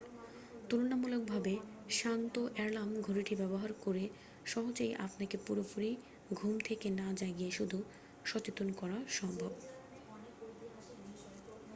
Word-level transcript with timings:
তুলনামূলকভাবে 0.69 1.53
শান্ত 1.89 2.35
অ্যালার্ম 2.55 2.93
ঘড়িটি 3.01 3.33
ব্যবহার 3.35 3.71
করে 3.81 4.03
সহজেই 4.45 4.93
আপনাকে 4.97 5.35
পুরোপুরি 5.45 5.91
ঘুম 6.33 6.53
থেকে 6.59 6.87
না 6.91 7.07
জাগিয়ে 7.19 7.51
শুধু 7.51 7.77
সচেতন 8.25 8.67
করা 8.71 8.97
সম্ভব 9.09 9.51